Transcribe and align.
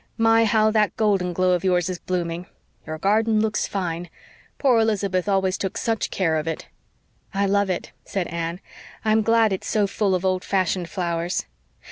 My, 0.17 0.45
how 0.45 0.71
that 0.71 0.97
golden 0.97 1.31
glow 1.31 1.53
of 1.53 1.63
yours 1.63 1.87
is 1.87 1.99
blooming! 1.99 2.47
Your 2.87 2.97
garden 2.97 3.39
looks 3.39 3.67
fine. 3.67 4.09
Poor 4.57 4.79
Elizabeth 4.79 5.29
always 5.29 5.59
took 5.59 5.77
such 5.77 6.09
care 6.09 6.37
of 6.37 6.47
it." 6.47 6.65
"I 7.35 7.45
love 7.45 7.69
it," 7.69 7.91
said 8.03 8.25
Anne. 8.29 8.61
"I'm 9.05 9.21
glad 9.21 9.53
it's 9.53 9.67
so 9.67 9.85
full 9.85 10.15
of 10.15 10.25
old 10.25 10.43
fashioned 10.43 10.89
flowers. 10.89 11.45